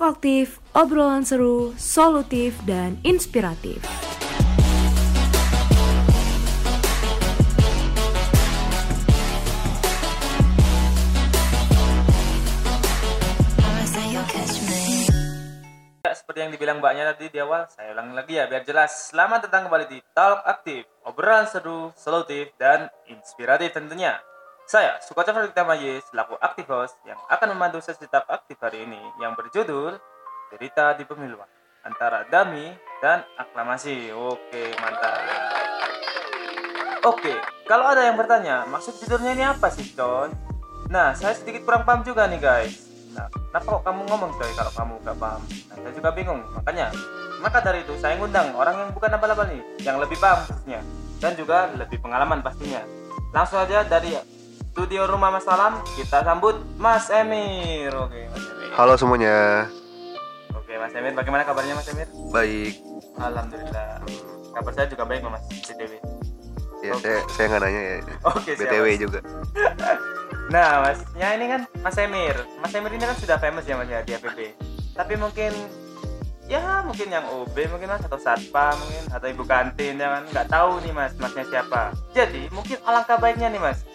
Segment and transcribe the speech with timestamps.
[0.00, 3.84] Talk aktif, obrolan seru, solutif, dan inspiratif.
[16.00, 19.12] Seperti yang dibilang mbaknya tadi di awal, saya ulangi lagi ya biar jelas.
[19.12, 24.16] Selamat datang kembali di Talk Aktif, obrolan seru, solutif, dan inspiratif tentunya.
[24.70, 29.34] Saya, Sukoco Y, selaku aktif host yang akan membantu sesi Talk Aktif hari ini yang
[29.34, 29.98] berjudul
[30.46, 31.50] Cerita di Pemiluan
[31.82, 32.70] antara Dami
[33.02, 34.14] dan Aklamasi.
[34.14, 35.26] Oke, mantap.
[37.02, 37.34] Oke,
[37.66, 40.30] kalau ada yang bertanya, maksud judulnya ini apa sih, coy?
[40.86, 42.86] Nah, saya sedikit kurang paham juga nih, guys.
[43.10, 45.42] Nah, kenapa kok kamu ngomong, coy, kalau kamu nggak paham?
[45.50, 46.46] Nah, saya juga bingung.
[46.46, 46.94] Makanya,
[47.42, 50.78] maka dari itu saya ngundang orang yang bukan abal-abal nih, yang lebih paham khususnya.
[51.18, 52.86] Dan juga lebih pengalaman pastinya.
[53.34, 54.14] Langsung aja dari
[54.70, 57.90] studio Rumah Mas Salam, kita sambut Mas Emir.
[57.92, 58.70] Oke, Mas Emir.
[58.72, 59.66] Halo semuanya,
[60.54, 62.06] Oke, Mas Emir, bagaimana kabarnya Mas Emir?
[62.30, 62.74] baik.
[63.18, 63.98] Alhamdulillah.
[64.50, 65.42] Kabar saya juga baik, Mas.
[65.48, 65.92] BTW.
[66.80, 67.02] Ya Oke.
[67.02, 67.96] saya saya nggak nanya ya.
[68.24, 69.20] Oke, siap, BTW juga.
[70.50, 72.34] Nah, masnya ini kan Mas Emir.
[72.58, 74.50] Mas Emir ini kan sudah famous ya Mas ya di APB.
[74.98, 75.54] Tapi mungkin
[76.50, 80.50] ya mungkin yang OB mungkin Mas atau satpam mungkin atau ibu kantin ya kan nggak
[80.50, 81.94] tahu nih Mas Masnya siapa.
[82.10, 83.86] Jadi mungkin alangkah baiknya nih Mas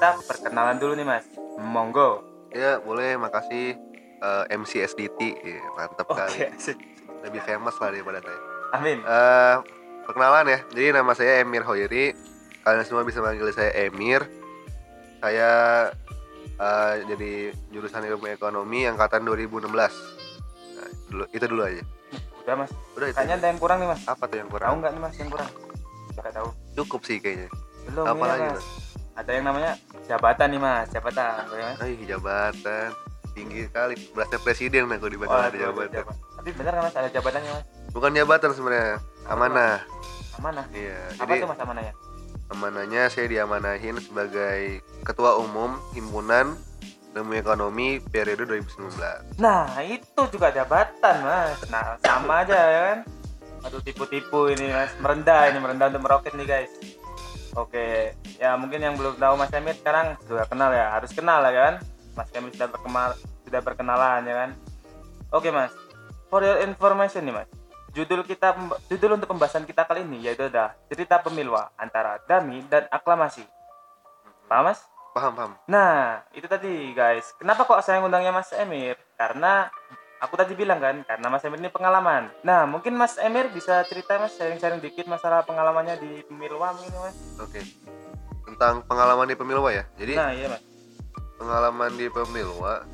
[0.00, 1.28] kita perkenalan dulu nih Mas.
[1.60, 2.24] Monggo.
[2.48, 3.76] Ya boleh, makasih
[4.16, 6.40] eh, MC SDT, Iya, mantap kali.
[6.40, 6.56] Oke.
[6.56, 6.80] asik.
[7.20, 8.40] Lebih famous lah daripada saya.
[8.72, 9.04] Amin.
[9.04, 9.56] Eh,
[10.08, 12.16] perkenalan ya, jadi nama saya Emir Hoiri.
[12.64, 14.24] Kalian semua bisa manggil saya Emir.
[15.20, 15.50] Saya
[16.56, 17.32] eh, jadi
[17.68, 19.68] jurusan ilmu ekonomi angkatan 2016.
[19.68, 19.92] Nah,
[21.12, 21.84] dulu, itu dulu aja.
[22.40, 22.72] Udah Mas.
[22.96, 23.16] Udah itu.
[23.20, 24.00] Kayaknya ada yang kurang nih Mas.
[24.08, 24.80] Apa tuh yang Tahu kurang?
[24.80, 25.50] nggak nih Mas yang kurang?
[26.16, 26.48] Nggak tahu.
[26.72, 27.52] Cukup sih kayaknya.
[27.84, 28.48] Belum Apa ini lagi.
[28.56, 28.64] Mas?
[29.10, 29.76] Ada yang namanya
[30.10, 30.86] jabatan nih Mas.
[30.90, 31.46] Jabatan.
[31.78, 32.90] Ay, jabatan
[33.30, 33.94] tinggi kali.
[34.10, 36.02] Berasa presiden aku di badan ada jabatan.
[36.02, 37.64] jabat- Tapi benar kan Mas ada jabatannya Mas?
[37.90, 39.78] Bukan jabatan sebenarnya, amanah.
[40.34, 40.64] Amanah.
[40.72, 41.94] Iya, Apa jadi tuh Mas amanahnya?
[42.50, 46.58] amanahnya saya diamanahin sebagai ketua umum himpunan
[47.12, 49.38] ilmu ekonomi periode 2019.
[49.38, 51.58] Nah, itu juga jabatan, Mas.
[51.68, 52.98] Nah, sama aja ya kan?
[53.60, 54.90] Aduh, tipu-tipu ini, Mas.
[54.96, 56.72] Merendah ini, merendah untuk meroket nih, guys.
[57.58, 61.50] Oke, ya mungkin yang belum tahu Mas Emir sekarang sudah kenal ya, harus kenal ya
[61.50, 61.74] kan?
[62.14, 63.10] Mas Emir sudah berkemal,
[63.42, 64.50] sudah berkenalan ya kan?
[65.34, 65.74] Oke, Mas.
[66.30, 67.50] For your information nih, Mas.
[67.90, 68.54] Judul kita
[68.86, 73.42] judul untuk pembahasan kita kali ini yaitu adalah cerita pemilwa antara dami dan aklamasi.
[74.46, 74.86] Paham, Mas?
[75.10, 75.52] Paham, paham.
[75.66, 77.34] Nah, itu tadi guys.
[77.34, 78.94] Kenapa kok saya ngundangnya Mas Emir?
[79.18, 79.66] Karena
[80.20, 82.28] aku tadi bilang kan, karena Mas Emir ini pengalaman.
[82.44, 87.16] Nah, mungkin Mas Emir bisa cerita Mas sharing-sharing dikit masalah pengalamannya di Pemilwa mungkin Mas.
[87.40, 87.60] Oke.
[88.44, 89.84] Tentang pengalaman di Pemilwa ya.
[89.96, 90.62] Jadi Nah, iya Mas.
[91.40, 92.84] pengalaman di Pemilwa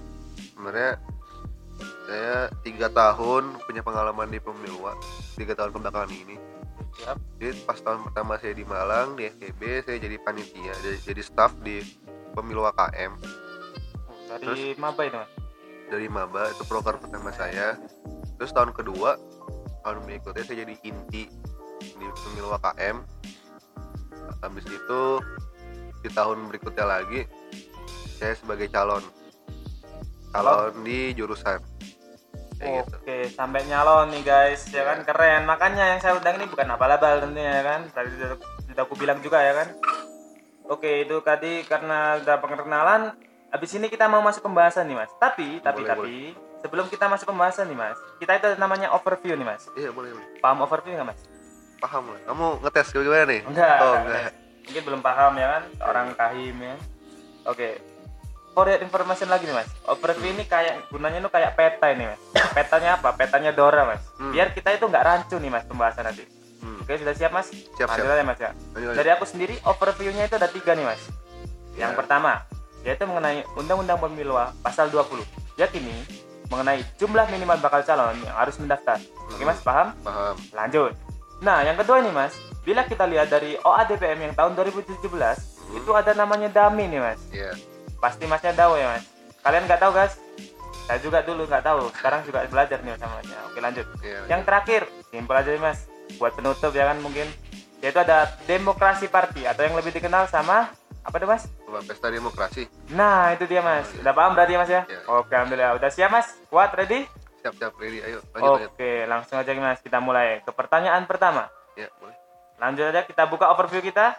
[0.54, 1.03] sebenarnya
[2.06, 4.94] saya tiga tahun punya pengalaman di Pemilwa
[5.34, 6.38] tiga tahun kebelakangan ini.
[6.97, 7.19] Siap.
[7.36, 11.53] Jadi pas tahun pertama saya di Malang di FKB saya jadi panitia jadi, jadi staff
[11.60, 11.82] di
[12.32, 13.12] Pemilwa KM
[14.31, 15.46] Dari Maba itu Mas.
[15.91, 17.78] Dari Maba itu proker pertama saya
[18.36, 19.16] terus tahun kedua
[19.86, 21.30] tahun berikutnya saya jadi inti
[21.80, 22.97] di Pemilwa KM
[24.42, 25.02] habis itu
[26.02, 27.24] di tahun berikutnya lagi
[28.19, 29.02] saya sebagai calon
[30.34, 31.60] calon di jurusan
[32.56, 35.44] kayak gitu Oke, sampai nyalon nih guys, ya kan keren.
[35.44, 37.80] Makanya yang saya undang ini bukan abal-abal tentunya ya kan.
[37.92, 38.34] Tadi sudah,
[38.82, 39.68] aku bilang juga ya kan.
[40.66, 43.14] Oke, itu tadi karena udah perkenalan.
[43.56, 45.09] Habis ini kita mau masuk pembahasan nih mas.
[45.17, 46.15] Tapi, tapi, Boleh, tapi
[46.61, 49.65] sebelum kita masuk pembahasan nih mas, kita itu ada namanya overview nih mas.
[49.72, 51.21] iya boleh boleh Paham overview nggak mas?
[51.77, 53.77] paham lah kamu ngetes gimana nih Enggak.
[53.78, 54.33] oh enggak.
[54.62, 56.77] Mungkin belum paham ya kan, orang kahim ya.
[57.47, 57.69] Oke.
[58.53, 62.21] For your information lagi nih mas, overview ini kayak gunanya itu kayak peta ini mas.
[62.56, 63.12] Petanya apa?
[63.12, 64.05] Petanya Dora mas.
[64.16, 64.33] Hmm.
[64.33, 66.25] Biar kita itu nggak rancu nih mas pembahasan nanti.
[66.59, 66.77] Hmm.
[66.78, 67.49] Oke sudah siap mas?
[67.49, 68.16] Siap, Lanjut siap.
[68.16, 68.50] aja mas ya.
[68.72, 68.97] Lanjut, lanjut.
[68.97, 71.00] Dari aku sendiri overviewnya itu ada tiga nih mas.
[71.75, 71.99] Yang Ya.
[71.99, 72.33] pertama
[72.86, 75.26] yaitu mengenai Undang-Undang Pemilu pasal 20.
[75.58, 75.91] Yakni
[76.47, 79.03] mengenai jumlah minimal bakal calon yang harus mendaftar.
[79.34, 79.91] Oke mas paham?
[80.06, 80.94] paham Lanjut.
[81.42, 82.33] Nah, yang kedua ini Mas,
[82.65, 85.36] bila kita lihat dari OADPM yang tahun 2017,
[85.66, 85.77] Hmm.
[85.77, 87.21] itu ada namanya DAMI nih Mas.
[87.28, 87.53] iya
[87.98, 89.04] Pasti Masnya tahu ya Mas.
[89.42, 90.15] Kalian nggak tahu guys?
[90.86, 91.91] Saya juga dulu nggak tahu.
[91.92, 93.39] Sekarang juga belajar nih sama Masnya.
[93.50, 93.86] Oke lanjut.
[94.00, 95.78] iya Yang terakhir, simpel aja nih Mas.
[96.16, 97.27] Buat penutup ya kan mungkin.
[97.82, 100.71] Yaitu ada Demokrasi Party atau yang lebih dikenal sama
[101.06, 101.44] apa tuh Mas?
[101.86, 103.86] Pesta demokrasi Nah, itu dia Mas.
[103.94, 104.82] Udah paham berarti ya Mas ya?
[104.84, 105.00] Iya.
[105.08, 105.72] Oke, alhamdulillah.
[105.78, 106.28] Udah siap Mas?
[106.50, 107.06] Kuat, ready?
[107.38, 109.78] siap siap ready ayo lanjut lanjut Oke, langsung aja Mas.
[109.78, 111.47] Kita mulai ke pertanyaan pertama.
[111.78, 112.16] ya boleh
[112.58, 114.18] Lanjut aja kita buka overview kita.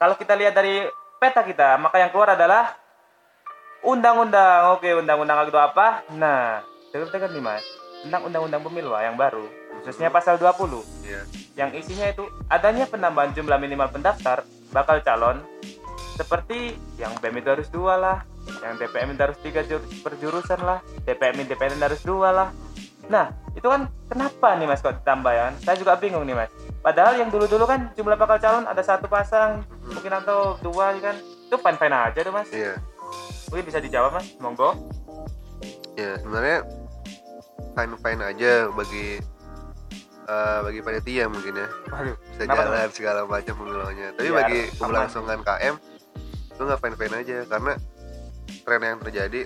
[0.00, 0.88] Kalau kita lihat dari
[1.20, 2.74] peta kita, maka yang keluar adalah
[3.84, 4.72] undang-undang.
[4.74, 6.00] Oke, undang-undang itu apa?
[6.16, 7.64] Nah, dengar nih mas
[8.02, 9.46] tentang undang-undang pemilu ah, yang baru
[9.80, 11.22] khususnya pasal 20 Iya.
[11.56, 14.42] yang isinya itu adanya penambahan jumlah minimal pendaftar
[14.72, 15.44] bakal calon.
[16.12, 18.18] Seperti yang BEM itu harus dua lah
[18.62, 22.48] yang DPM itu harus tiga jur- perjurusan lah DPM independen harus dua lah.
[23.06, 25.54] Nah itu kan kenapa nih mas kok ditambah ya?
[25.62, 26.50] Saya juga bingung nih mas.
[26.82, 31.16] Padahal yang dulu-dulu kan jumlah bakal calon ada satu pasang mungkin atau dua ya kan?
[31.46, 32.48] Itu fine-fine aja tuh mas.
[32.50, 32.78] Iya.
[33.52, 34.26] mungkin bisa dijawab mas.
[34.40, 34.72] Monggo.
[35.92, 36.64] Ya, sebenarnya
[37.76, 39.20] fine fine aja bagi
[40.26, 41.68] eh, bagi panitia mungkin ya.
[41.90, 44.76] Waduh bisa jalan segala macam pemilunya tapi Biar bagi aman.
[44.78, 45.74] keberlangsungan KM
[46.52, 47.38] itu nggak fine fine aja.
[47.48, 47.72] Karena
[48.62, 49.40] tren yang terjadi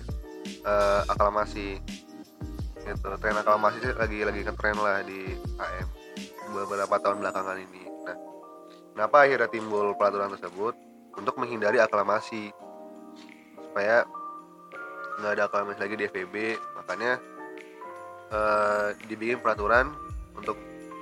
[0.47, 1.69] eh, aklamasi.
[2.87, 5.87] Gitu tren aklamasi sih lagi lagi ngetren lah di KM
[6.55, 7.83] beberapa tahun belakangan ini.
[8.07, 8.17] Nah
[8.95, 10.75] kenapa akhirnya timbul peraturan tersebut?
[11.17, 12.53] Untuk menghindari aklamasi.
[13.57, 14.05] Supaya
[15.17, 16.35] nggak ada aklamasi lagi di FEB
[16.77, 17.17] makanya
[18.29, 19.91] eh, dibikin peraturan
[20.37, 20.57] untuk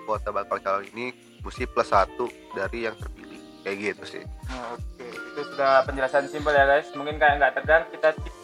[0.05, 1.11] kuota bakal calon ini
[1.41, 4.23] mesti plus satu dari yang terpilih kayak gitu sih
[4.71, 6.93] Oke, itu sudah penjelasan simpel ya guys.
[6.93, 8.35] Mungkin kayak nggak tegang, kita ci-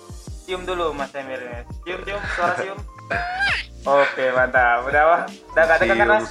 [0.42, 1.38] cium dulu Mas Emir.
[1.82, 2.78] Cium, cium, suara cium.
[3.82, 4.84] Oke, mantap.
[4.84, 6.24] Udah wah, udah nggak tegang kan Mas?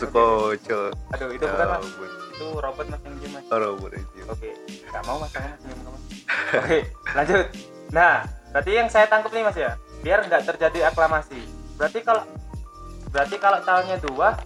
[1.12, 1.86] Aduh, itu bukan Mas.
[2.30, 3.44] Itu robot Mas yang cium Mas.
[3.46, 4.28] Oh, robot yang cium.
[4.28, 4.50] Oke,
[4.84, 5.98] nggak mau Mas, kamu cium kamu.
[6.60, 6.80] Oke,
[7.14, 7.42] lanjut.
[7.90, 8.14] Nah,
[8.50, 9.72] berarti yang saya tangkap nih Mas ya,
[10.02, 11.40] biar nggak terjadi aklamasi.
[11.76, 12.24] Berarti kalau
[13.10, 14.38] berarti kalau calonnya dua,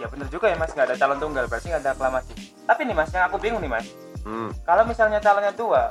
[0.00, 2.32] ya bener juga ya Mas, nggak ada calon tunggal, berarti nggak ada aklamasi.
[2.64, 3.86] Tapi nih Mas, yang aku bingung nih Mas,
[4.22, 5.90] Hmm, kalau misalnya calonnya dua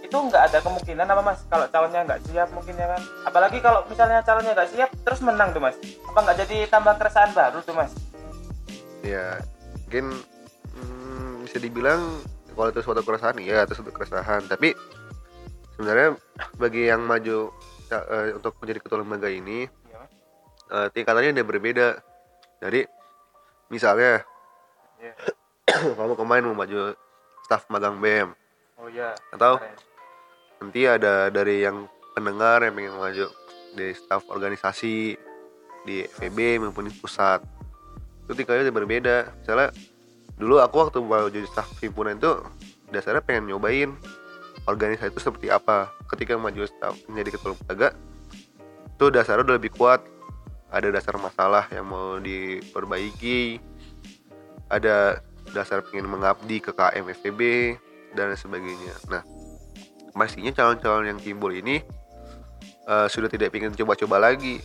[0.00, 1.44] itu nggak ada kemungkinan apa mas?
[1.52, 5.52] Kalau calonnya nggak siap mungkin ya kan apalagi kalau misalnya calonnya nggak siap terus menang
[5.52, 5.76] tuh mas.
[6.08, 7.92] Apa nggak jadi tambah keresahan baru tuh mas?
[9.04, 9.36] Ya
[9.84, 10.16] mungkin
[10.80, 12.24] hmm, bisa dibilang
[12.56, 14.48] kalau itu suatu keresahan iya itu suatu keresahan.
[14.48, 14.72] Tapi
[15.76, 16.16] sebenarnya
[16.56, 17.52] bagi yang maju
[17.92, 17.98] ya,
[18.32, 19.68] untuk menjadi ketua lembaga ini
[20.68, 21.88] Eh, tingkatannya udah berbeda.
[22.60, 22.84] Jadi
[23.72, 24.24] misalnya
[24.98, 25.14] Iya.
[25.98, 26.92] kamu kemarin mau maju
[27.46, 28.34] staf magang BM
[28.82, 29.14] oh iya.
[29.30, 29.78] Atau keren.
[30.58, 31.86] nanti ada dari yang
[32.18, 33.26] pendengar yang pengen maju
[33.78, 35.14] di staf organisasi
[35.86, 37.38] di FEB maupun di pusat.
[38.26, 39.16] Itu tingkatnya udah berbeda.
[39.38, 39.70] Misalnya
[40.34, 42.42] dulu aku waktu mau jadi staf himpunan itu
[42.90, 43.94] dasarnya pengen nyobain
[44.66, 45.94] organisasi itu seperti apa.
[46.10, 47.94] Ketika maju staf menjadi ketua lembaga
[48.98, 50.02] itu dasarnya udah lebih kuat
[50.68, 53.60] ada dasar masalah yang mau diperbaiki.
[54.68, 55.24] Ada
[55.56, 57.08] dasar pengen mengabdi ke KM
[58.12, 58.94] dan sebagainya.
[59.08, 59.24] Nah
[60.12, 61.80] pastinya calon-calon yang timbul ini
[62.84, 64.60] eh, sudah tidak ingin coba-coba lagi.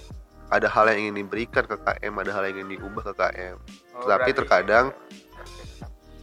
[0.51, 3.57] Ada hal yang ingin diberikan ke KM ada hal yang ingin diubah ke KM
[3.93, 4.91] Oh, tapi terkadang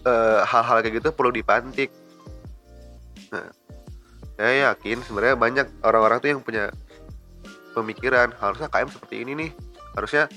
[0.05, 1.89] eh, hal-hal kayak gitu perlu dipantik.
[3.33, 3.49] Nah
[4.41, 6.73] saya yakin sebenarnya banyak orang-orang tuh yang punya
[7.77, 9.51] pemikiran harusnya KM seperti ini nih
[9.95, 10.31] harusnya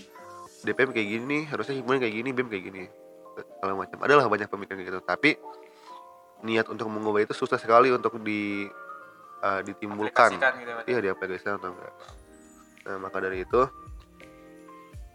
[0.64, 2.84] DPM kayak gini harusnya himpunan kayak gini BEM kayak gini.
[3.36, 3.98] Segala macam.
[4.02, 5.00] Adalah banyak pemikiran gitu.
[5.04, 5.36] Tapi
[6.44, 8.68] niat untuk mengubah itu susah sekali untuk di
[9.44, 10.40] eh, ditimbulkan.
[10.40, 11.94] Gitu ya, iya diaplikasikan atau enggak.
[12.88, 13.62] Nah maka dari itu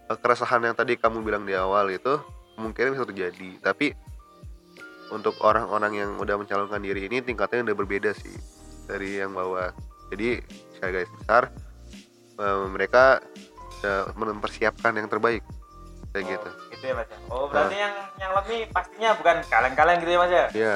[0.08, 2.20] keresahan yang tadi kamu bilang di awal itu
[2.56, 3.50] kemungkinan bisa terjadi.
[3.60, 3.92] Tapi
[5.08, 8.36] untuk orang-orang yang udah mencalonkan diri ini tingkatnya udah berbeda sih
[8.84, 9.72] dari yang bawah.
[10.12, 10.40] Jadi
[10.76, 11.52] saya guys besar
[12.40, 13.20] eh, mereka
[13.78, 15.42] sudah mempersiapkan yang terbaik.
[16.08, 16.48] Kayak Oh, gitu.
[16.72, 17.18] gitu ya mas ya?
[17.28, 20.46] Oh berarti yang yang lebih pastinya bukan kaleng-kaleng gitu ya mas ya?
[20.52, 20.74] Ya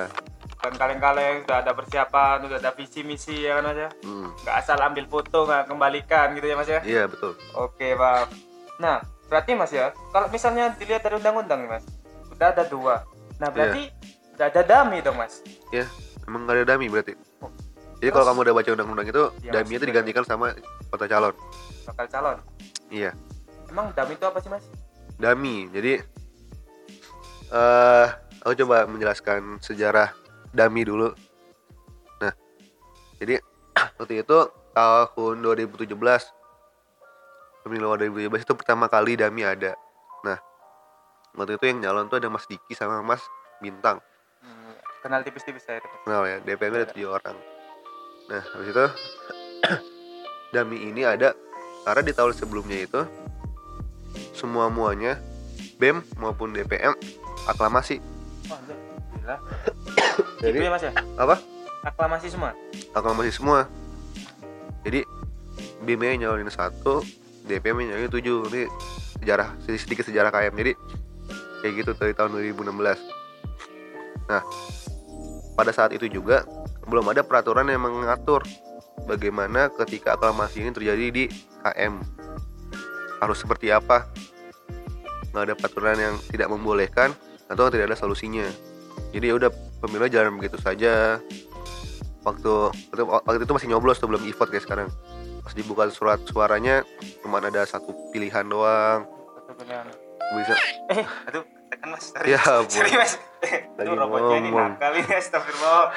[0.53, 3.89] bukan kaleng-kaleng sudah ada persiapan sudah ada visi misi ya kan mas ya?
[4.05, 6.81] Hmm, nggak asal ambil foto nggak kembalikan gitu ya mas ya?
[6.85, 7.35] Iya betul.
[7.57, 8.31] Oke, Pak.
[8.79, 11.87] Nah, berarti Mas ya, kalau misalnya dilihat dari undang-undang Mas,
[12.29, 13.07] udah ada dua.
[13.39, 13.91] Nah, berarti
[14.35, 15.39] udah ada dami dong, Mas.
[15.71, 15.87] ya
[16.27, 17.15] emang gak ada dami berarti.
[17.39, 17.51] Oh,
[17.99, 20.51] jadi kalau kamu udah baca undang-undang itu Iya, dami itu digantikan sama
[20.91, 21.35] kota calon.
[21.87, 22.37] Bakal calon.
[22.93, 23.17] Iya
[23.73, 24.69] Emang dami itu apa sih, Mas?
[25.17, 25.65] Dami.
[25.73, 25.97] Jadi
[27.53, 28.09] eh
[28.45, 30.13] aku coba menjelaskan sejarah
[30.53, 31.09] Dami dulu.
[32.21, 32.37] Nah,
[33.17, 33.41] jadi
[33.97, 34.39] waktu itu
[34.77, 35.89] tahun 2017
[37.65, 39.73] pemilu 2017 itu pertama kali Dami ada.
[40.29, 40.37] Nah,
[41.33, 43.25] waktu itu yang nyalon tuh ada Mas Diki sama Mas
[43.65, 44.05] Bintang.
[44.45, 45.81] Hmm, kenal tipis-tipis saya.
[45.81, 45.97] Tipis.
[46.05, 47.37] Kenal ya, DPM ada tujuh orang.
[48.29, 48.87] Nah, habis itu
[50.53, 51.33] Dami ini ada
[51.83, 53.01] karena di tahun sebelumnya itu
[54.33, 55.19] semua muanya
[55.79, 56.95] BEM maupun DPM
[57.51, 57.99] aklamasi.
[58.51, 58.59] Oh.
[60.43, 60.93] Jadi Gitu ya, Mas ya?
[61.19, 61.37] apa?
[61.83, 62.55] Aklamasi semua.
[62.95, 63.67] Aklamasi semua.
[64.87, 65.03] Jadi
[65.83, 67.03] BEM nya nyalonin satu,
[67.47, 68.47] DPM nya nyalonin tujuh.
[68.51, 68.63] Ini
[69.19, 70.55] sejarah sedikit sejarah KM.
[70.55, 70.73] Jadi
[71.63, 72.71] kayak gitu dari tahun 2016.
[74.31, 74.43] Nah,
[75.59, 76.47] pada saat itu juga
[76.87, 78.43] belum ada peraturan yang mengatur
[79.05, 81.25] bagaimana ketika aklamasi ini terjadi di
[81.63, 82.03] KM.
[83.23, 84.11] harus seperti apa?
[85.31, 87.15] Nggak ada peraturan yang tidak membolehkan
[87.47, 88.43] atau tidak ada solusinya.
[89.15, 91.23] Jadi ya udah pemilu jalan begitu saja.
[92.27, 92.53] Waktu
[92.91, 94.89] waktu, waktu itu masih nyoblos tuh belum e-vote kayak sekarang.
[95.47, 96.83] Pas dibuka surat suaranya
[97.23, 99.07] cuma ada satu pilihan doang.
[99.39, 99.87] Satu pilihan.
[100.33, 100.55] bisa.
[100.91, 102.13] Eh, aduh, tekan mas.
[102.13, 102.29] Sorry.
[102.29, 102.41] Ya.
[102.69, 103.17] Sorry mas.
[103.75, 104.77] Lagi Aduh, robotnya ini ngomong.
[104.77, 105.89] nakal ini, astagfirullah.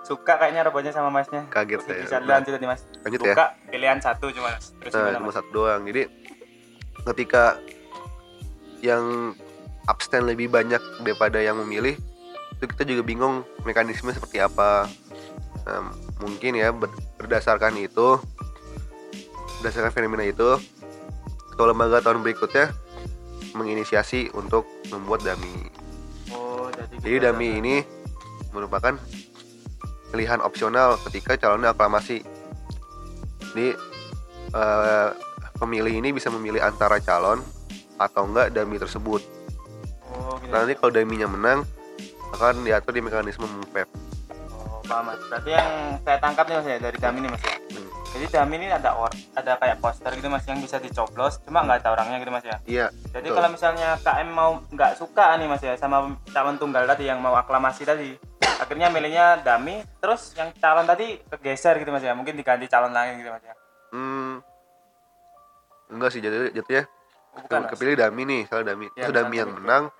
[0.00, 1.42] Suka kayaknya robotnya sama masnya.
[1.50, 2.00] Kaget saya.
[2.00, 2.80] Bisa lanjut tadi mas.
[3.02, 4.54] lanjut ya Buka pilihan satu cuma.
[4.54, 6.06] Terus nah cuma satu doang jadi
[7.04, 7.58] ketika
[8.80, 9.34] yang
[9.86, 11.94] abstain lebih banyak daripada yang memilih
[12.52, 14.86] itu kita juga bingung mekanisme seperti apa
[15.66, 15.90] Nah,
[16.22, 18.22] mungkin ya ber- berdasarkan itu
[19.58, 20.54] berdasarkan fenomena itu
[21.50, 22.70] ketua lembaga tahun berikutnya
[23.56, 25.72] menginisiasi untuk membuat dami
[26.34, 27.76] Oh, jadi gitu jadi dami ini
[28.50, 28.98] merupakan
[30.10, 32.24] pilihan opsional ketika calonnya aklamasi.
[33.52, 33.68] Jadi
[34.50, 35.08] eh,
[35.60, 37.42] pemilih ini bisa memilih antara calon
[37.96, 39.22] atau enggak dami tersebut.
[40.10, 40.52] Oh, gitu.
[40.52, 41.60] Nanti kalau daminya menang
[42.34, 43.88] akan diatur di mekanisme MUPEP.
[44.52, 45.20] Oh, paham mas.
[45.30, 45.70] Berarti yang
[46.02, 47.54] saya tangkap nih mas ya dari dami ini mas ya.
[47.54, 47.85] Hmm.
[48.14, 51.84] Jadi dami ini ada or, ada kayak poster gitu mas yang bisa dicoblos, cuma nggak
[51.84, 52.56] ada orangnya gitu mas ya.
[52.64, 52.86] Iya.
[53.12, 53.36] Jadi betul.
[53.36, 57.36] kalau misalnya KM mau nggak suka nih mas ya sama calon tunggal tadi yang mau
[57.36, 62.64] aklamasi tadi, akhirnya milihnya dami, terus yang calon tadi kegeser gitu mas ya, mungkin diganti
[62.66, 63.54] calon lain gitu mas ya.
[63.92, 64.40] Hmm,
[65.92, 66.84] enggak sih jadi jatuhnya
[67.36, 67.70] Oh, bukan mas.
[67.76, 68.88] kepilih dami nih, soal dami.
[68.96, 69.92] Ya, Terus dami yang menang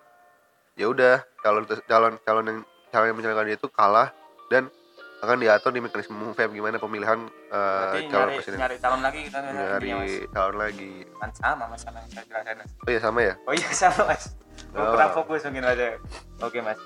[0.73, 2.59] ya udah calon calon calon yang
[2.89, 4.09] calon yang mencalonkan dia itu kalah
[4.49, 4.73] dan
[5.19, 8.59] akan diatur di mekanisme MUPEP gimana pemilihan eh, Berarti calon nyari, presiden.
[8.59, 9.89] nyari calon lagi gitu nyari
[10.29, 12.71] calon lagi Kan sama mas sama yang saya jelasin mas.
[12.77, 14.25] oh iya sama ya Oh iya sama mas.
[14.73, 14.93] Oh, Oh.
[14.93, 15.97] kurang fokus mungkin aja.
[16.39, 16.77] Oke mas.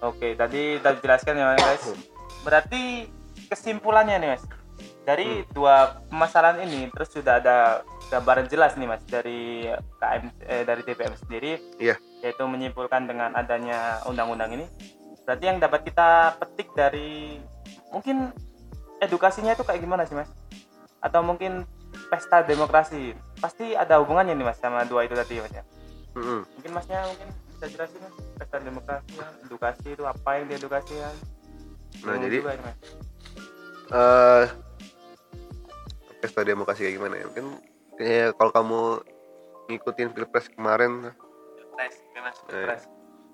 [0.00, 1.84] Oke tadi udah dijelaskan ya mas.
[2.40, 3.08] Berarti
[3.46, 4.44] kesimpulannya nih mas.
[5.04, 9.68] Dari dua pemasaran ini terus sudah ada gambaran jelas nih mas dari
[10.00, 11.52] KM eh, dari DPM sendiri.
[11.76, 12.00] Iya.
[12.20, 14.64] Yaitu menyimpulkan dengan adanya undang-undang ini.
[15.22, 17.40] Berarti yang dapat kita petik dari
[17.94, 18.34] mungkin
[18.98, 20.26] edukasinya itu kayak gimana sih mas?
[20.98, 21.62] Atau mungkin
[22.04, 25.62] pesta demokrasi pasti ada hubungannya nih mas sama dua itu tadi mas ya?
[26.12, 26.46] Mm-mm.
[26.48, 31.10] mungkin masnya mungkin bisa jelasin mas pesta demokrasi ya edukasi itu apa yang diedukasi ya
[32.02, 32.76] Nah, jadi- juga Mas.
[33.88, 34.44] eh
[36.20, 37.46] pesta demokrasi kayak gimana ya mungkin
[37.94, 38.80] kayak kalau kamu
[39.68, 41.10] ngikutin pilpres kemarin
[41.74, 42.64] Nice, oke, mas Eh.
[42.64, 42.82] Pres.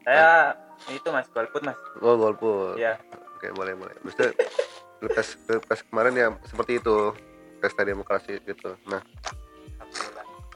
[0.01, 0.57] saya
[0.89, 2.97] itu mas golput mas oh golput ya
[3.41, 3.97] oke boleh boleh.
[4.05, 4.37] Maksudnya
[5.01, 7.17] pilpres pilpres kemarin ya seperti itu
[7.57, 8.77] pesta demokrasi gitu.
[8.85, 9.01] Nah.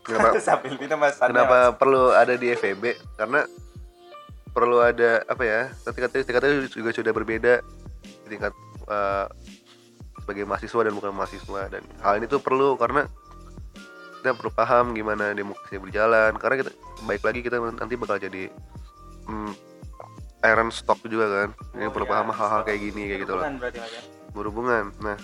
[0.05, 0.37] Kenapa?
[1.33, 3.49] Kenapa perlu ada di FEB karena
[4.53, 7.65] perlu ada apa ya tingkat tingkatnya juga sudah berbeda
[8.29, 8.53] tingkat
[8.85, 9.27] eh,
[10.21, 11.63] sebagai mahasiswa dan bukan mahasiswa.
[11.73, 13.09] Dan hal ini tuh perlu karena
[14.21, 16.37] kita perlu paham gimana demokrasi berjalan.
[16.37, 16.71] Karena kita
[17.09, 18.53] baik lagi kita nanti bakal jadi
[19.25, 19.53] hmm,
[20.45, 22.67] iron stock juga kan ini Oh, perlu iya, paham hal-hal stock.
[22.67, 23.45] kayak gini kayak gitu loh
[24.31, 25.19] Berhubungan ya nah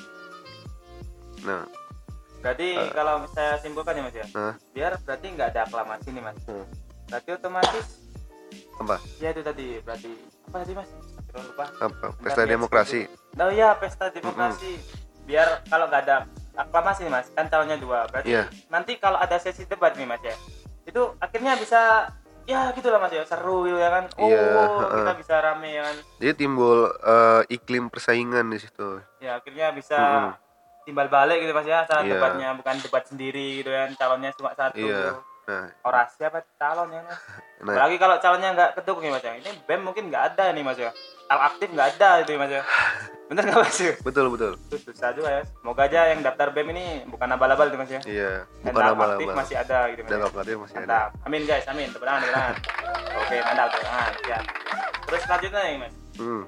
[1.40, 1.62] nah
[2.40, 2.90] berarti Eh.
[2.90, 4.54] kalau saya simpulkan ya mas ya Hah?
[4.72, 6.64] biar berarti nggak ada aklamasi nih mas Hmm.
[7.06, 7.86] berarti otomatis
[8.76, 10.10] apa ya itu tadi berarti
[10.48, 10.90] apa tadi mas
[11.30, 13.00] lupa apa Bentar, pesta lihat demokrasi
[13.32, 14.82] Oh iya pesta demokrasi.
[15.22, 16.26] Biar kalau nggak ada
[16.58, 18.10] aklamasi nih mas, kan calonnya dua.
[18.10, 18.50] Berarti Iya.
[18.66, 20.34] nanti kalau ada sesi debat nih mas ya,
[20.82, 22.10] itu akhirnya bisa
[22.44, 24.04] ya gitulah mas ya seru gitu ya kan.
[24.16, 24.42] Oh Iya,
[24.90, 25.96] kita bisa rame ya kan.
[26.18, 30.32] jadi timbul eh, iklim persaingan di situ Ya akhirnya bisa Mm-mm.
[30.82, 32.16] timbal balik gitu mas ya saat Iya.
[32.16, 34.76] debatnya bukan debat sendiri gitu kan calonnya cuma satu.
[34.76, 35.14] Iya.
[35.50, 37.18] Nah Orasi apa calon ya mas?
[37.66, 39.32] nah Apalagi kalau calonnya nggak keduk nih mas ya.
[39.34, 40.94] Ini BEM mungkin nggak ada nih mas ya.
[41.26, 42.62] Kalau aktif nggak ada itu ya mas ya.
[43.30, 43.94] Bener nggak mas ya?
[44.02, 45.42] betul betul Itu susah juga ya.
[45.42, 48.00] Semoga aja yang daftar BEM ini bukan abal-abal tuh mas ya.
[48.06, 50.10] iya bukan tahap abal aktif masih ada gitu mas.
[50.10, 50.24] dan ya.
[50.30, 51.10] alternatif masih ada Mantap.
[51.26, 51.88] Amin guys, amin.
[51.90, 52.54] Tepuk tangan, tepuk tangan.
[53.18, 54.12] Oke, mantap, tepuk tangan.
[54.22, 54.44] Siap.
[55.10, 55.94] Terus selanjutnya nih mas.
[56.20, 56.42] Hmm.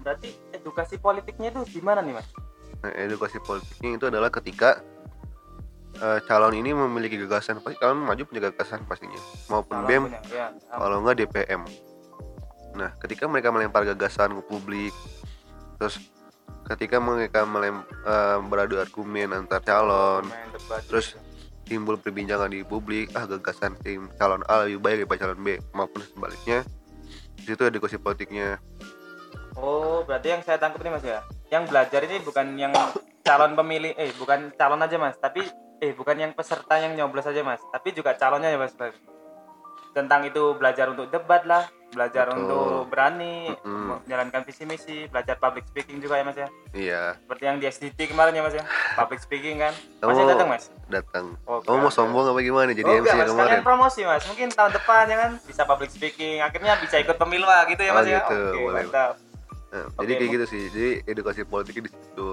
[0.00, 2.28] Berarti edukasi politiknya itu gimana nih mas?
[2.80, 4.80] Nah, edukasi politiknya itu adalah ketika
[5.96, 10.20] eh, calon ini memiliki gagasan pasti calon maju punya gagasan pastinya maupun Kalau BEM punya,
[10.28, 10.46] ya.
[10.70, 11.62] kalau enggak DPM
[12.76, 14.92] nah ketika mereka melempar gagasan ke publik
[15.80, 15.96] terus
[16.66, 21.22] ketika mereka melem, eh, beradu argumen antar calon debat terus gitu.
[21.66, 26.02] timbul perbincangan di publik ah gagasan tim calon A lebih baik daripada calon B maupun
[26.04, 26.62] sebaliknya
[27.36, 28.60] di situ edukasi politiknya
[29.56, 32.76] Oh, berarti yang saya tangkap ini mas ya, yang belajar ini bukan yang
[33.24, 37.40] calon pemilih, eh bukan calon aja mas, tapi eh bukan yang peserta yang nyoblos aja
[37.40, 38.72] mas, tapi juga calonnya ya mas.
[39.92, 42.40] Tentang itu belajar untuk debat lah, belajar Betul.
[42.44, 44.04] untuk berani Mm-mm.
[44.04, 46.48] menjalankan visi misi belajar public speaking juga ya mas ya.
[46.72, 47.02] Iya.
[47.16, 48.64] Seperti yang di SDT kemarin ya mas ya.
[48.92, 49.72] Public speaking kan.
[50.00, 50.64] Kamu masih datang mas?
[50.86, 51.24] datang.
[51.48, 53.48] Oh, kamu mau sombong apa gimana jadi oh, MC enggak, mas, kemarin?
[53.48, 54.22] Kalian promosi mas.
[54.28, 55.30] Mungkin tahun depan ya kan?
[55.42, 56.44] Bisa public speaking.
[56.44, 58.20] Akhirnya bisa ikut pemilu gitu ya Oh, mas ya.
[58.20, 58.84] gitu, oke boleh.
[58.84, 59.12] mantap.
[59.66, 60.62] Nah, jadi kayak gitu sih.
[60.70, 62.28] Jadi edukasi politiknya di situ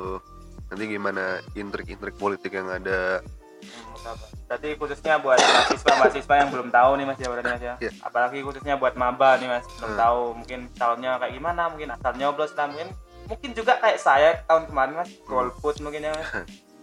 [0.74, 3.22] nanti gimana intrik-intrik politik yang ada
[3.64, 4.20] Hmm.
[4.44, 7.74] Berarti khususnya buat mahasiswa-mahasiswa yang belum tahu nih mas ya berarti mas ya.
[7.80, 7.92] Iya.
[8.04, 10.02] Apalagi khususnya buat maba nih mas belum Hmm.
[10.02, 12.92] tahu mungkin calonnya kayak gimana mungkin asal nyoblos lah mungkin
[13.24, 15.24] mungkin juga kayak saya tahun kemarin mas Hmm.
[15.24, 16.28] golput mungkin ya mas.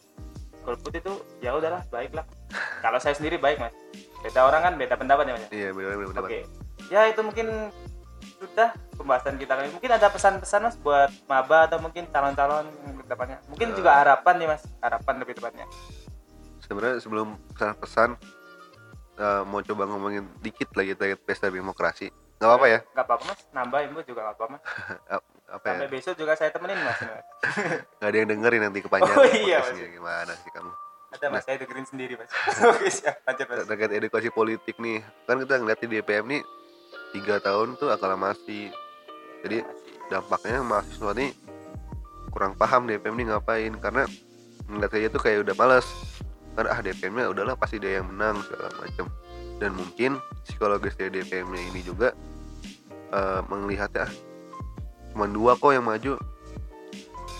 [0.65, 2.25] golput itu ya udahlah baik lah.
[2.81, 3.77] Kalau saya sendiri baik mas.
[4.21, 5.43] Beda orang kan beda pendapat ya mas.
[5.45, 5.49] ya?
[5.53, 6.41] iya benar-benar Oke.
[6.89, 7.69] Ya itu mungkin
[8.37, 9.75] sudah pembahasan kita kali ini.
[9.75, 13.39] Mungkin ada pesan-pesan mas buat maba atau mungkin calon-calon yang ke depannya.
[13.47, 13.75] Mungkin Eh.
[13.75, 15.67] juga harapan nih mas, harapan lebih tepatnya.
[16.61, 18.15] sebenarnya sebelum pesan-pesan
[19.17, 23.41] eh, mau coba ngomongin dikit lagi terkait pesta demokrasi nggak apa-apa ya Gak apa-apa mas,
[23.51, 24.63] nambah ibu juga gak apa-apa mas.
[25.51, 26.95] apa ya Sampai besok juga saya temenin mas.
[26.97, 27.27] Mas.
[27.99, 29.89] nggak ada yang dengerin nanti kepanjangan Oh, iya, podcastnya.
[29.91, 30.73] gimana sih kamu
[31.11, 32.31] Ada mas, saya dengerin sendiri mas.
[32.71, 33.67] Oke siap, lanjut mas.
[33.67, 36.43] terkait edukasi politik nih kan kita ngeliat di DPM nih
[37.11, 38.71] tiga tahun tuh aklamasi.
[39.43, 39.65] Jadi
[40.09, 41.31] dampaknya mahasiswa nih
[42.31, 44.07] kurang paham DPM nih ngapain karena
[44.71, 45.87] ngeliat aja tuh kayak udah males.
[46.55, 49.07] Kan ah DPM nya udahlah pasti dia yang menang segala macam
[49.61, 52.11] dan mungkin psikologis dari DPM nya ini juga
[53.11, 54.13] eh, melihatnya ah,
[55.15, 56.19] cuma dua kok yang maju.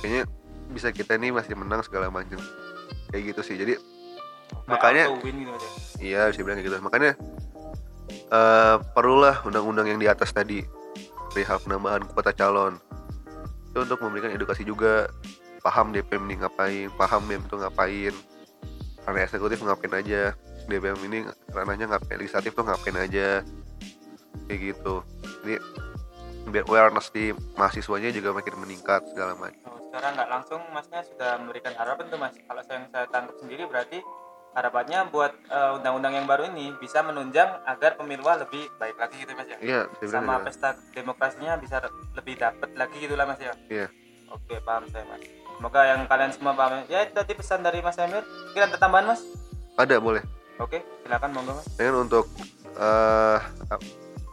[0.01, 0.25] Kayaknya
[0.71, 2.39] bisa kita nih masih menang segala macam
[3.11, 3.59] kayak gitu sih.
[3.59, 3.75] Jadi
[4.71, 5.71] makanya- Kayak win gitu ya.
[6.01, 6.77] Iya bisa bilang kayak gitu.
[6.81, 7.11] Makanya
[8.31, 10.63] eh perlulah undang-undang yang di atas tadi
[11.35, 12.79] perihal penambahan kuota calon
[13.71, 15.07] itu untuk memberikan edukasi juga
[15.63, 18.15] paham DPM ini ngapain, paham BEM itu ngapain,
[19.05, 20.35] karena eksekutif ngapain aja,
[20.67, 21.19] DPM ini
[21.53, 23.45] ranahnya ngapain, legislatif tuh ngapain aja,
[24.49, 25.05] kayak gitu.
[25.45, 25.63] Jadi
[26.51, 29.71] biar awareness di mahasiswanya juga makin meningkat segala macam.
[29.93, 32.35] Sekarang nggak langsung masnya sudah memberikan harapan tuh mas.
[32.35, 33.99] Kalau saya yang saya tangkap sendiri berarti
[34.51, 39.33] harapannya buat eh, undang-undang yang baru ini bisa menunjang agar pemiluan lebih baik lagi gitu
[39.33, 39.59] mas ya.
[39.59, 40.45] Iya, Sama gitu.
[40.47, 41.79] pesta demokrasinya bisa
[42.13, 43.55] lebih dapat lagi gitu lah mas ya.
[43.69, 43.87] Iya.
[44.29, 45.23] Oke paham saya mas.
[45.55, 46.83] Semoga yang kalian semua paham.
[46.87, 48.25] Ya itu tadi pesan dari Mas Emir.
[48.51, 49.21] Kira ada tambahan mas?
[49.77, 50.25] Ada boleh.
[50.57, 51.67] Oke silakan monggo mas.
[51.77, 52.27] Dan untuk
[52.73, 53.39] eh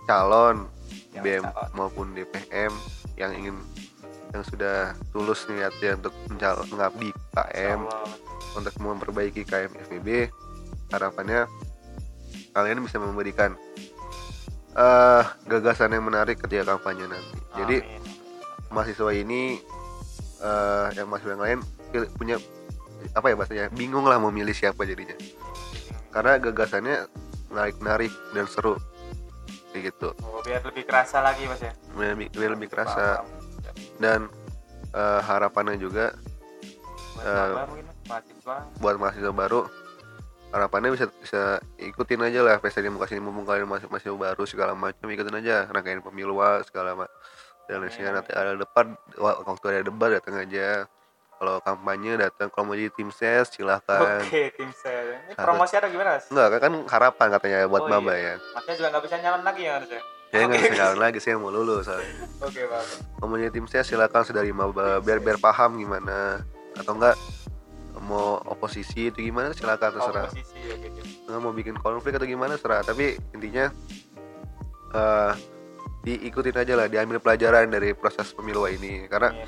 [0.06, 0.72] calon
[1.12, 1.70] Yang BEM calon.
[1.74, 2.74] maupun DPM
[3.16, 3.56] yang ingin
[4.30, 8.27] yang sudah tulus niatnya untuk mengabdi KM Insyaallah.
[8.58, 10.34] Untuk memperbaiki KM FEB
[10.90, 11.46] harapannya
[12.52, 13.54] kalian bisa memberikan
[14.74, 17.38] eh gagasan yang menarik ketika kampanye nanti.
[17.54, 18.02] Jadi Amin.
[18.70, 19.62] mahasiswa ini
[20.38, 21.60] eh yang mahasiswa yang lain
[22.14, 22.38] punya
[23.14, 25.14] apa ya bahasanya bingung lah mau milih siapa jadinya
[26.10, 27.06] karena gagasannya
[27.48, 28.74] menarik-narik dan seru
[29.70, 31.74] kayak gitu Oh, biar lebih kerasa lagi mas ya.
[31.94, 33.22] biar lebih, biar lebih kerasa
[33.98, 34.26] dan
[34.92, 36.18] eh, harapannya juga
[37.18, 38.56] Buat mas, mahasiswa.
[38.78, 39.62] buat mahasiswa baru
[40.48, 41.42] harapannya bisa bisa
[41.76, 45.68] ikutin aja lah pesta demokrasi ini mumpung kalian masih masih baru segala macam ikutin aja
[45.68, 47.12] rangkaian pemilu segala macam
[47.68, 50.88] dan lainnya nanti ada debat wa- waktu ada debat datang aja
[51.36, 55.20] kalau kampanye datang kalau mau jadi tim ses silahkan Oke tim saya.
[55.22, 56.32] Ini promosi atau gimana mas?
[56.32, 58.34] enggak kan harapan katanya buat Oh, maba iya.
[58.34, 60.02] ya Masnya juga nggak bisa nyalon lagi ya harusnya.
[60.28, 62.10] saya nggak bisa jalan lagi saya mau lulus soalnya
[62.42, 62.82] Oke pak.
[63.14, 66.40] kalau mau jadi tim ses silakan sedari maba biar biar paham gimana
[66.74, 67.20] atau enggak
[68.04, 71.02] mau oposisi itu gimana silakan terserah Oposisi ya gitu.
[71.28, 73.72] nggak mau bikin konflik atau gimana serah tapi intinya
[74.96, 75.34] eh
[76.08, 79.48] diikutin aja lah diambil pelajaran dari proses pemilu ini karena amin.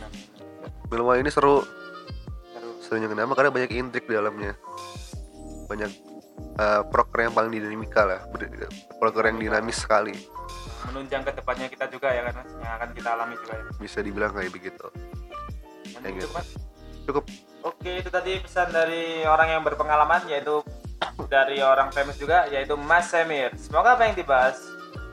[0.92, 1.64] pemilu ini seru
[2.52, 2.70] Seru.
[2.84, 4.60] serunya kenapa karena banyak intrik di dalamnya
[5.72, 5.92] banyak
[6.60, 8.20] eh proker yang paling dinamika lah
[9.00, 10.16] proker yang dinamis sekali
[10.90, 13.64] Menunjang ke depannya kita juga ya kan mas, yang akan kita alami juga ya.
[13.78, 14.88] bisa dibilang kayak begitu
[16.00, 16.28] gitu.
[16.34, 16.50] mas.
[17.06, 17.24] cukup
[17.60, 20.64] Oke itu tadi pesan dari orang yang berpengalaman yaitu
[21.28, 23.52] dari orang famous juga yaitu Mas Semir.
[23.60, 24.64] Semoga apa yang dibahas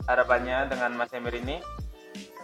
[0.07, 1.59] harapannya dengan Mas Semir ini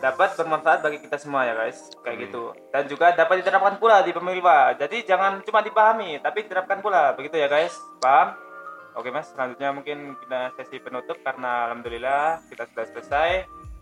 [0.03, 1.95] dapat bermanfaat bagi kita semua ya guys.
[2.03, 2.51] Kayak gitu.
[2.75, 4.43] Dan juga dapat diterapkan pula di pemilu
[4.75, 7.15] jadi jangan cuma dipahami tapi diterapkan pula.
[7.15, 7.79] Begitu ya guys.
[8.03, 8.35] Paham?
[8.99, 9.31] Oke mas.
[9.31, 13.31] Selanjutnya mungkin kita sesi penutup karena alhamdulillah kita sudah selesai.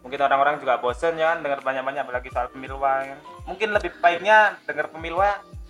[0.05, 3.17] Mungkin orang-orang juga bosen ya kan dengar banyak-banyak apalagi soal pemilu ya.
[3.45, 5.21] mungkin lebih baiknya dengar pemilu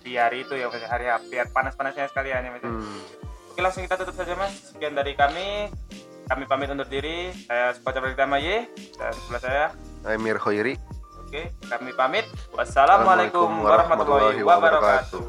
[0.01, 2.99] di hari itu ya mas hari biar panas-panasnya sekalian ya mas hmm.
[3.53, 4.73] oke langsung kita tutup saja mas.
[4.73, 5.69] Sekian dari kami.
[6.29, 7.33] Kami pamit undur diri.
[7.45, 9.65] Saya Supaca Pratama Y dan sebelah saya
[10.07, 10.79] Emir Hoiri
[11.31, 12.27] Oke, kami pamit.
[12.51, 15.23] Wassalamualaikum warahmatullahi wabarakatuh.